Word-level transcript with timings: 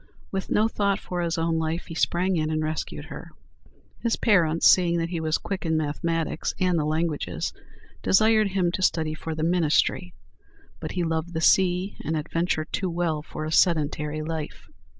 With 0.31 0.49
no 0.49 0.67
thought 0.67 0.99
for 0.99 1.21
his 1.21 1.37
own 1.37 1.59
life, 1.59 1.85
he 1.85 1.93
sprang 1.93 2.35
in 2.35 2.49
and 2.49 2.63
rescued 2.63 3.05
her. 3.05 3.29
His 4.01 4.15
parents, 4.15 4.67
seeing 4.67 4.97
that 4.97 5.09
he 5.09 5.19
was 5.19 5.37
quick 5.37 5.63
in 5.63 5.77
mathematics 5.77 6.55
and 6.59 6.79
the 6.79 6.85
languages, 6.85 7.53
desired 8.01 8.47
him 8.47 8.71
to 8.71 8.81
study 8.81 9.13
for 9.13 9.35
the 9.35 9.43
ministry; 9.43 10.15
but 10.79 10.93
he 10.93 11.03
loved 11.03 11.35
the 11.35 11.39
sea 11.39 11.97
and 12.03 12.17
adventure 12.17 12.65
too 12.65 12.89
well 12.89 13.21
for 13.21 13.45
a 13.45 13.51
sedentary 13.51 14.23
life. 14.23 14.65